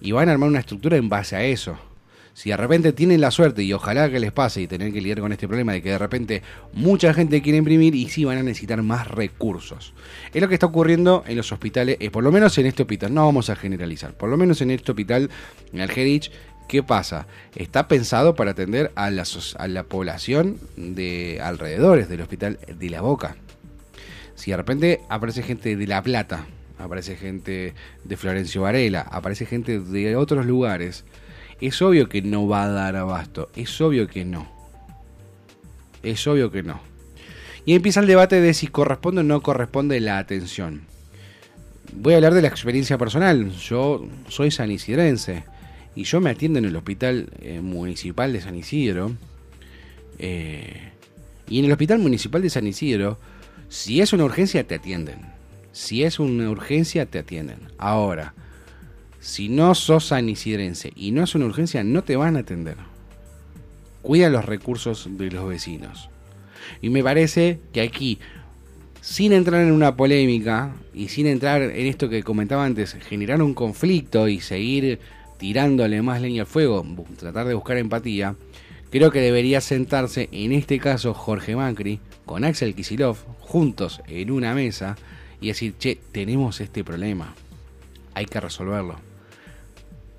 [0.00, 1.78] Y van a armar una estructura en base a eso.
[2.34, 5.20] Si de repente tienen la suerte, y ojalá que les pase, y tener que lidiar
[5.20, 6.42] con este problema de que de repente
[6.72, 9.94] mucha gente quiere imprimir y sí van a necesitar más recursos.
[10.34, 13.14] Es lo que está ocurriendo en los hospitales, eh, por lo menos en este hospital,
[13.14, 15.30] no vamos a generalizar, por lo menos en este hospital,
[15.72, 16.30] en Algerich,
[16.68, 17.26] ¿qué pasa?
[17.54, 23.36] Está pensado para atender a la, población de alrededores del hospital de La Boca.
[24.34, 26.46] Si de repente aparece gente de La Plata,
[26.78, 31.04] aparece gente de Florencio Varela, aparece gente de otros lugares,
[31.60, 34.52] es obvio que no va a dar abasto, es obvio que no.
[36.02, 36.80] Es obvio que no.
[37.64, 40.82] Y empieza el debate de si corresponde o no corresponde la atención.
[41.92, 43.50] voy a hablar de la experiencia personal.
[43.52, 45.44] Yo soy sanisidrense
[45.96, 49.16] y yo me atiendo en el hospital eh, municipal de San Isidro.
[50.18, 50.90] Eh,
[51.48, 53.18] y en el hospital municipal de San Isidro,
[53.68, 55.18] si es una urgencia, te atienden.
[55.72, 57.58] Si es una urgencia, te atienden.
[57.78, 58.34] Ahora,
[59.20, 62.76] si no sos sanisidrense y no es una urgencia, no te van a atender.
[64.02, 66.10] Cuida los recursos de los vecinos.
[66.82, 68.18] Y me parece que aquí,
[69.00, 73.54] sin entrar en una polémica y sin entrar en esto que comentaba antes, generar un
[73.54, 75.00] conflicto y seguir
[75.36, 76.84] tirándole más leña al fuego,
[77.18, 78.36] tratar de buscar empatía,
[78.90, 84.54] creo que debería sentarse, en este caso Jorge Macri, con Axel Kisilov, juntos en una
[84.54, 84.96] mesa
[85.40, 87.34] y decir, che, tenemos este problema,
[88.14, 88.96] hay que resolverlo.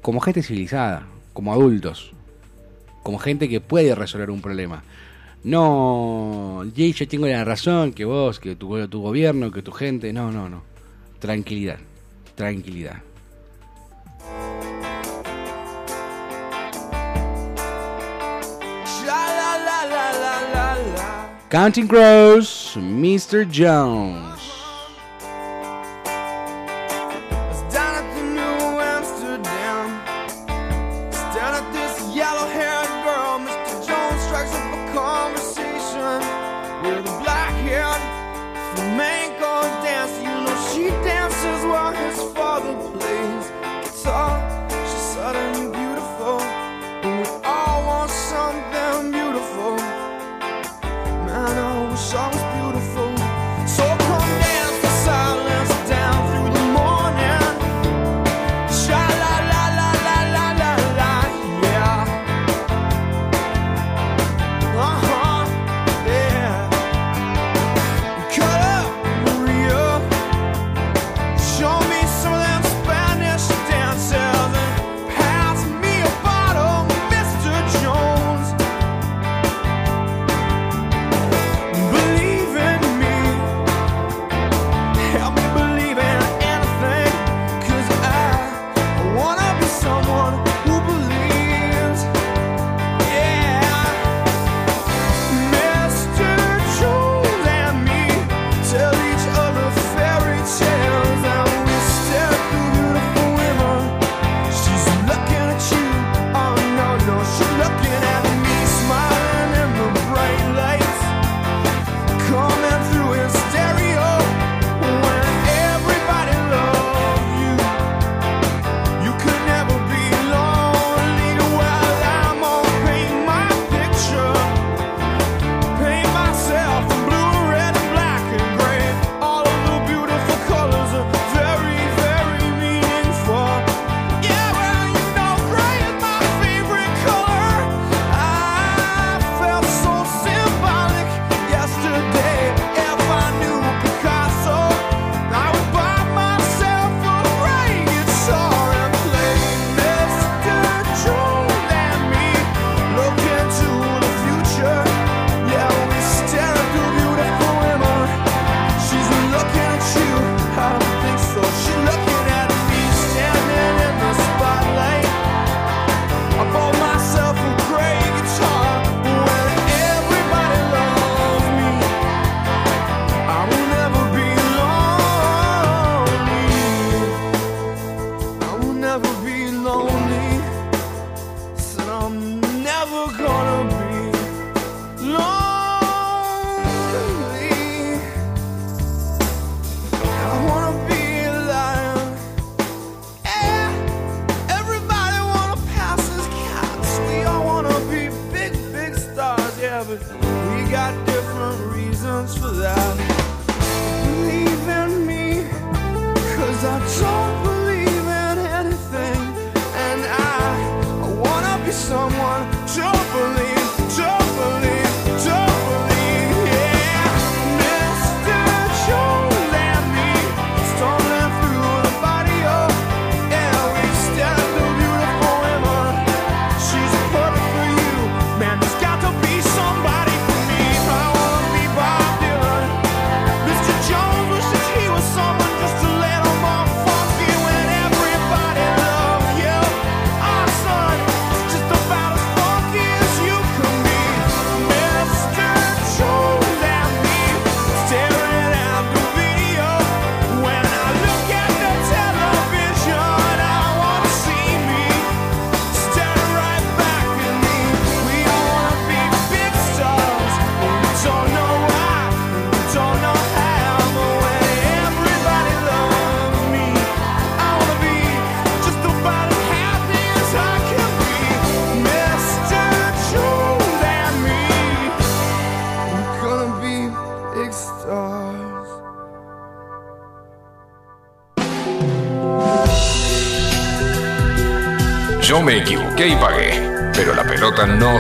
[0.02, 2.12] Como gente civilizada, como adultos,
[3.02, 4.84] como gente que puede resolver un problema.
[5.44, 10.12] No, Jay, yo tengo la razón, que vos, que tu, tu gobierno, que tu gente.
[10.12, 10.64] No, no, no.
[11.20, 11.78] Tranquilidad,
[12.34, 13.04] tranquilidad.
[21.50, 23.50] Counting Crows, Mr.
[23.50, 24.55] Jones.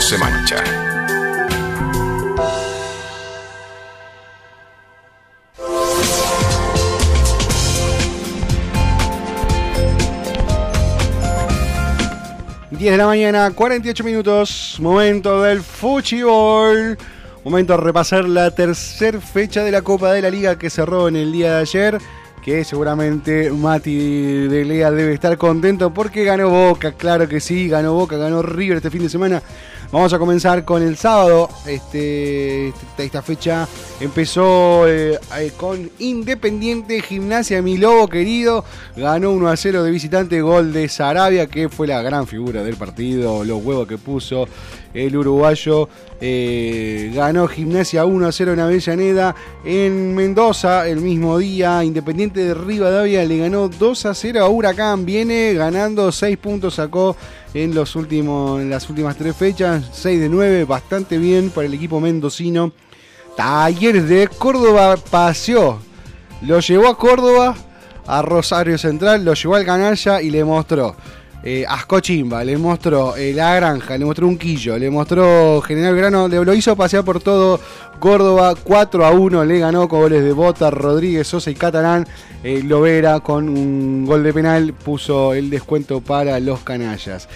[0.01, 0.57] Se mancha.
[12.71, 14.77] ...10 de la mañana, 48 minutos...
[14.79, 16.97] ...momento del Fuchibol...
[17.43, 20.57] ...momento de repasar la tercera fecha de la Copa de la Liga...
[20.57, 21.97] ...que cerró en el día de ayer...
[22.43, 25.93] ...que seguramente Mati de Lea debe estar contento...
[25.93, 27.69] ...porque ganó Boca, claro que sí...
[27.69, 29.41] ...ganó Boca, ganó River este fin de semana...
[29.95, 31.47] Vamos a comenzar con el sábado.
[31.65, 33.65] Este, esta fecha
[34.01, 38.65] empezó eh, eh, con Independiente Gimnasia, mi lobo querido.
[38.97, 42.75] Ganó 1 a 0 de visitante, gol de Sarabia, que fue la gran figura del
[42.75, 43.45] partido.
[43.45, 44.49] Los huevos que puso
[44.93, 45.87] el uruguayo.
[46.19, 49.33] Eh, ganó Gimnasia 1 a 0 en Avellaneda.
[49.63, 55.05] En Mendoza, el mismo día, Independiente de Rivadavia le ganó 2 a 0 a Huracán.
[55.05, 57.15] Viene ganando 6 puntos, sacó
[57.55, 59.85] en, los últimos, en las últimas tres fechas.
[59.93, 62.73] 6 de 9, bastante bien para el equipo mendocino.
[63.35, 65.79] Talleres de Córdoba paseó.
[66.41, 67.55] Lo llevó a Córdoba,
[68.05, 70.95] a Rosario Central, lo llevó al Canalla y le mostró.
[71.47, 76.27] Eh, Ascochimba, le mostró eh, La Granja, le mostró un quillo, le mostró General Grano,
[76.27, 77.59] le, lo hizo pasear por todo
[77.99, 82.07] Córdoba, 4 a 1 le ganó con goles de Bota, Rodríguez, Sosa y Catalán.
[82.43, 87.27] Eh, Lovera con un gol de penal puso el descuento para los canallas.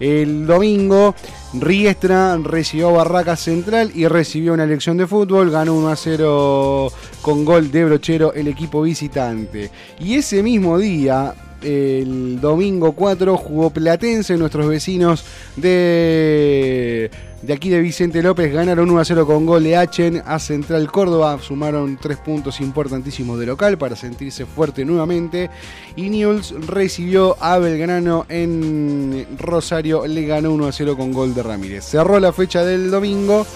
[0.00, 1.14] El domingo,
[1.54, 5.50] Riestra recibió Barracas Central y recibió una elección de fútbol.
[5.50, 6.92] Ganó 1 a 0
[7.22, 9.70] con gol de Brochero el equipo visitante.
[10.00, 15.24] Y ese mismo día, el domingo 4 jugó Platense, nuestros vecinos
[15.56, 17.10] de,
[17.42, 20.90] de aquí de Vicente López ganaron 1 a 0 con gol de Achen a Central
[20.90, 25.50] Córdoba, sumaron tres puntos importantísimos de local para sentirse fuerte nuevamente
[25.96, 31.42] y Newell's recibió a Belgrano en Rosario, le ganó 1 a 0 con gol de
[31.42, 31.84] Ramírez.
[31.84, 33.46] Cerró la fecha del domingo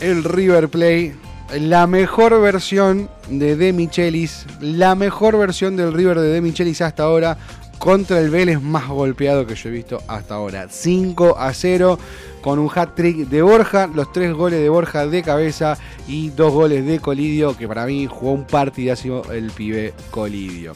[0.00, 1.14] el River Play
[1.60, 7.04] la mejor versión de De Michelis, la mejor versión del River de De Michelis hasta
[7.04, 7.36] ahora
[7.78, 10.68] contra el Vélez más golpeado que yo he visto hasta ahora.
[10.70, 11.98] 5 a 0
[12.40, 15.76] con un hat-trick de Borja, los tres goles de Borja de cabeza
[16.06, 20.74] y dos goles de Colidio, que para mí jugó un partidazo el pibe Colidio.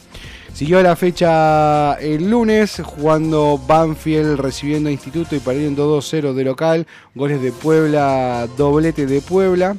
[0.53, 6.87] Siguió la fecha el lunes, jugando Banfield recibiendo a Instituto y perdiendo 2-0 de local.
[7.15, 9.77] Goles de Puebla, doblete de Puebla.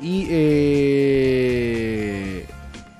[0.00, 1.74] Y, eh,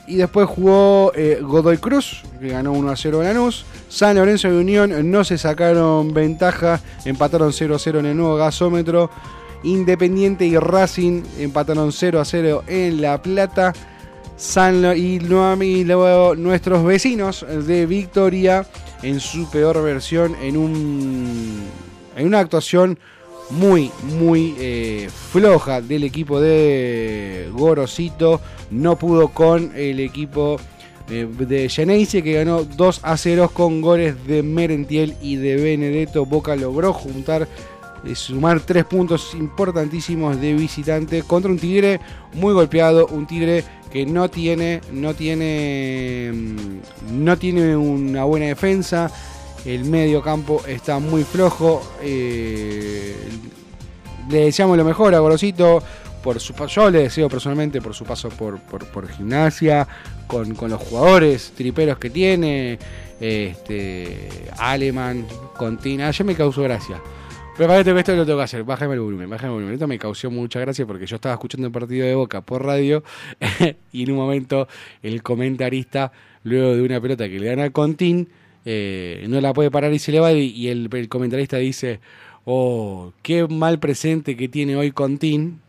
[0.06, 3.64] y después jugó eh, Godoy Cruz, que ganó 1 a 0 a Lanús.
[3.88, 8.36] San Lorenzo de Unión no se sacaron ventaja, empataron 0 a 0 en el nuevo
[8.36, 9.10] gasómetro.
[9.62, 13.72] Independiente y Racing empataron 0 a 0 en La Plata.
[14.36, 18.66] San y, y luego nuestros vecinos de Victoria
[19.02, 21.62] en su peor versión en un
[22.16, 22.98] en una actuación
[23.50, 28.40] muy muy eh, floja del equipo de Gorosito
[28.70, 30.56] no pudo con el equipo
[31.10, 36.24] eh, de Geneise que ganó 2 a 0 con goles de Merentiel y de Benedetto
[36.24, 37.46] Boca logró juntar
[38.06, 42.00] eh, sumar tres puntos importantísimos de visitante contra un Tigre
[42.34, 49.10] muy golpeado, un Tigre que no tiene, no tiene, mm, no tiene una buena defensa.
[49.64, 51.82] El medio campo está muy flojo.
[52.02, 53.14] eh,
[54.28, 55.82] le deseamos lo mejor a Gorosito.
[56.22, 59.86] Por su, yo le deseo personalmente por su paso por, por, por gimnasia,
[60.26, 62.78] con, con los jugadores triperos que tiene,
[63.20, 66.08] este, Aleman, Contina.
[66.08, 66.98] Ayer me causó gracia.
[67.58, 68.64] Pero para que esto lo tengo que hacer.
[68.64, 69.74] Bájame el volumen, bájame el volumen.
[69.74, 73.04] Esto me causó mucha gracia porque yo estaba escuchando el partido de Boca por radio
[73.92, 74.66] y en un momento
[75.02, 76.10] el comentarista,
[76.42, 78.30] luego de una pelota que le dan a Contín,
[78.64, 82.00] eh, no la puede parar y se le va y, el comentarista dice,
[82.44, 85.60] oh, qué mal presente que tiene hoy Contín.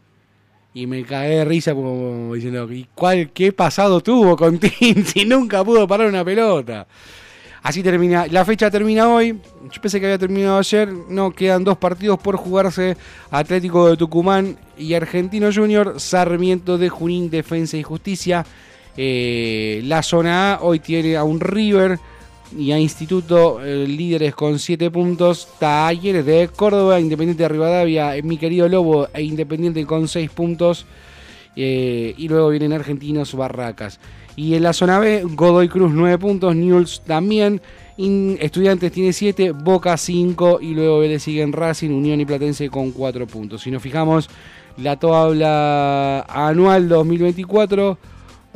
[0.74, 5.64] Y me cagué de risa como diciendo, ¿y cuál, qué pasado tuvo Contín si nunca
[5.64, 6.88] pudo parar una pelota?
[7.64, 9.40] Así termina, la fecha termina hoy.
[9.72, 10.88] Yo pensé que había terminado ayer.
[11.10, 12.96] No, quedan dos partidos por jugarse.
[13.32, 16.00] Atlético de Tucumán y Argentino Junior.
[16.00, 18.46] Sarmiento de Junín, Defensa y Justicia.
[18.96, 21.98] Eh, la zona A hoy tiene a un River
[22.58, 25.48] y a Instituto eh, líderes con 7 puntos.
[25.60, 30.86] Talleres de Córdoba, Independiente de Rivadavia, eh, mi querido Lobo e Independiente con 6 puntos.
[31.56, 34.00] Eh, y luego vienen Argentinos Barracas.
[34.36, 37.62] Y en la zona B, Godoy Cruz 9 puntos, Newell's también.
[37.98, 43.26] Estudiantes tiene 7, Boca 5 y luego le siguen Racing, Unión y Platense con 4
[43.26, 43.62] puntos.
[43.62, 44.30] Si nos fijamos,
[44.78, 47.98] la tabla anual 2024,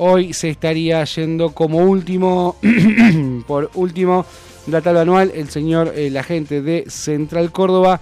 [0.02, 2.56] hoy se estaría yendo como último,
[3.48, 4.26] por último,
[4.68, 8.00] la tabla anual el señor, el agente de Central Córdoba.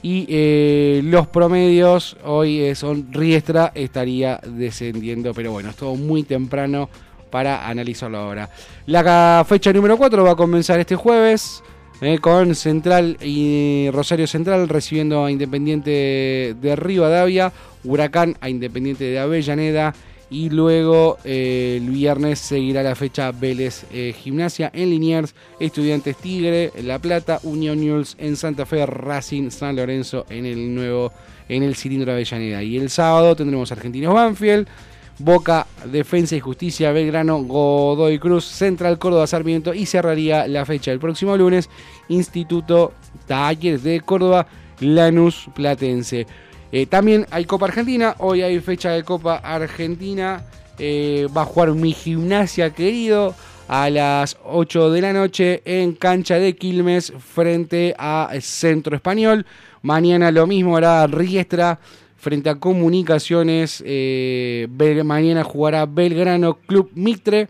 [0.00, 6.22] Y eh, los promedios hoy eh, son Riestra estaría descendiendo, pero bueno, es todo muy
[6.22, 6.88] temprano
[7.30, 8.48] para analizarlo ahora.
[8.86, 11.64] La fecha número 4 va a comenzar este jueves
[12.00, 19.18] eh, con Central y Rosario Central recibiendo a Independiente de Rivadavia, Huracán a Independiente de
[19.18, 19.94] Avellaneda
[20.30, 26.70] y luego eh, el viernes seguirá la fecha Vélez eh, Gimnasia en Liniers, Estudiantes Tigre
[26.82, 31.12] La Plata, Unión News en Santa Fe, Racing San Lorenzo en el nuevo
[31.48, 32.62] en el cilindro Avellaneda.
[32.62, 34.68] Y el sábado tendremos Argentinos Banfield,
[35.18, 41.00] Boca, Defensa y Justicia, Belgrano, Godoy Cruz, Central Córdoba, Sarmiento y cerraría la fecha del
[41.00, 41.68] próximo lunes,
[42.08, 42.92] Instituto
[43.26, 44.46] Talleres de Córdoba,
[44.80, 46.26] Lanús Platense.
[46.70, 50.44] Eh, también hay Copa Argentina, hoy hay fecha de Copa Argentina,
[50.78, 53.34] eh, va a jugar mi gimnasia querido
[53.68, 59.46] a las 8 de la noche en cancha de Quilmes frente a Centro Español.
[59.80, 61.78] Mañana lo mismo hará Riestra
[62.18, 63.82] frente a Comunicaciones.
[63.86, 64.68] eh,
[65.04, 67.48] mañana jugará Belgrano Club Mitre,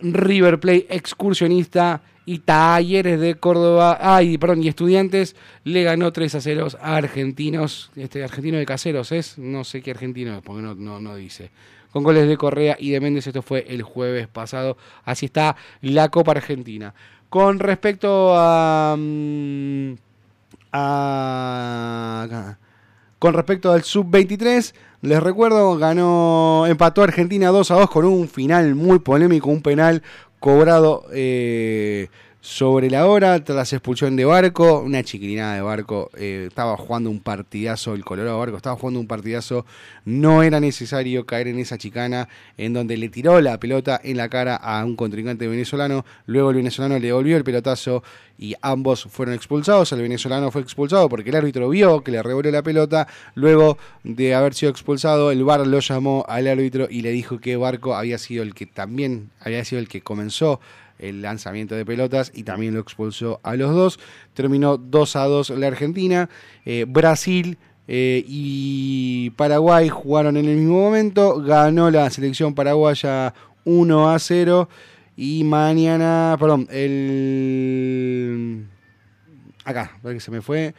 [0.00, 3.96] River Plate Excursionista y Talleres de Córdoba.
[4.00, 7.90] Ay, perdón, y Estudiantes le ganó 3 a 0 a Argentinos.
[7.96, 11.50] Este argentino de Caseros es, no sé qué argentino es, porque no, no, no dice.
[11.92, 14.76] Con goles de Correa y de Méndez, esto fue el jueves pasado.
[15.04, 16.92] Así está la Copa Argentina.
[17.30, 18.96] Con respecto a.
[18.98, 19.94] mm,
[20.72, 22.58] a
[23.18, 28.74] con respecto al sub-23, les recuerdo, ganó, empató Argentina 2 a 2 con un final
[28.74, 30.02] muy polémico, un penal
[30.46, 32.08] cobrado eh,
[32.46, 37.18] sobre la hora tras expulsión de Barco, una chiquilinada de Barco, eh, estaba jugando un
[37.18, 39.66] partidazo, el Colorado Barco estaba jugando un partidazo,
[40.04, 44.28] no era necesario caer en esa chicana en donde le tiró la pelota en la
[44.28, 48.04] cara a un contrincante venezolano, luego el venezolano le devolvió el pelotazo
[48.38, 49.90] y ambos fueron expulsados.
[49.92, 53.08] El venezolano fue expulsado porque el árbitro vio que le revolvió la pelota.
[53.34, 57.56] Luego de haber sido expulsado, el VAR lo llamó al árbitro y le dijo que
[57.56, 60.60] Barco había sido el que también había sido el que comenzó
[60.98, 63.98] el lanzamiento de pelotas y también lo expulsó a los dos.
[64.34, 66.28] Terminó 2 a 2 la Argentina.
[66.64, 71.40] Eh, Brasil eh, y Paraguay jugaron en el mismo momento.
[71.42, 73.34] Ganó la selección paraguaya
[73.64, 74.68] 1 a 0.
[75.16, 78.66] Y mañana, perdón, el.
[79.64, 80.74] Acá, para que se me fue.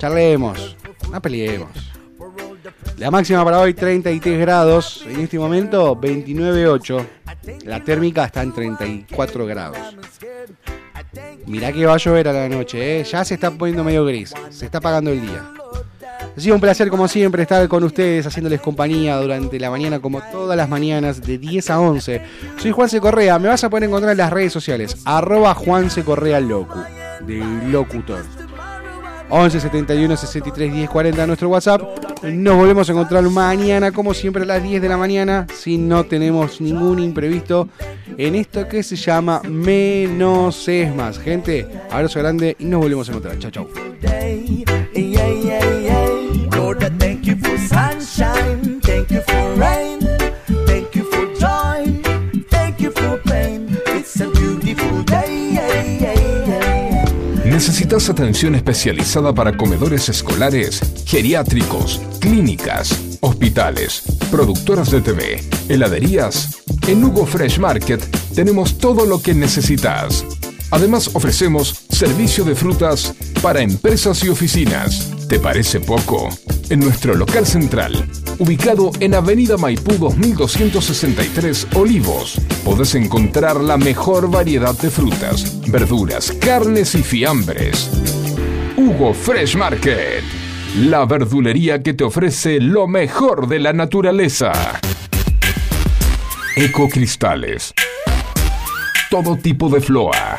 [0.00, 0.76] Charlemos.
[1.10, 1.95] No peleemos.
[2.98, 5.04] La máxima para hoy 33 grados.
[5.06, 7.06] En este momento 29.8.
[7.64, 9.78] La térmica está en 34 grados.
[11.46, 13.04] Mirá que va a llover a la noche, ¿eh?
[13.04, 14.34] ya se está poniendo medio gris.
[14.50, 15.52] Se está apagando el día.
[16.36, 20.20] Ha sido un placer como siempre estar con ustedes haciéndoles compañía durante la mañana como
[20.20, 22.22] todas las mañanas de 10 a 11.
[22.58, 26.40] Soy Juanse Correa, me vas a poder encontrar en las redes sociales arroba Juanse Correa
[26.40, 26.78] Locu,
[27.26, 28.22] de locutor.
[29.30, 31.82] 11 71 63 10 40 nuestro WhatsApp.
[32.22, 36.04] Nos volvemos a encontrar mañana, como siempre, a las 10 de la mañana, si no
[36.04, 37.68] tenemos ningún imprevisto
[38.16, 41.18] en esto que se llama Menos es más.
[41.18, 43.38] Gente, abrazo grande y nos volvemos a encontrar.
[43.38, 43.68] Chao, chao.
[57.56, 66.62] ¿Necesitas atención especializada para comedores escolares, geriátricos, clínicas, hospitales, productoras de TV, heladerías?
[66.86, 68.04] En Hugo Fresh Market
[68.34, 70.22] tenemos todo lo que necesitas.
[70.70, 75.12] Además ofrecemos servicio de frutas para empresas y oficinas.
[75.28, 76.28] ¿Te parece poco?
[76.68, 78.08] En nuestro local central,
[78.38, 86.94] ubicado en Avenida Maipú 2263 Olivos, podés encontrar la mejor variedad de frutas, verduras, carnes
[86.96, 87.90] y fiambres.
[88.76, 90.24] Hugo Fresh Market.
[90.80, 94.52] La verdulería que te ofrece lo mejor de la naturaleza.
[96.56, 97.72] Ecocristales.
[99.10, 100.38] Todo tipo de floa.